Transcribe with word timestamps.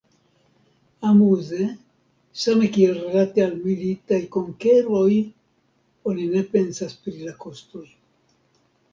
Amuze, 1.09 1.59
same 2.43 2.69
kiel 2.77 2.95
rilate 3.01 3.43
al 3.47 3.53
militaj 3.65 4.19
konkeroj 4.35 5.11
oni 6.13 6.25
ne 6.31 6.41
pensas 6.55 6.97
pri 7.05 7.15
la 7.27 7.35
kostoj. 7.45 7.85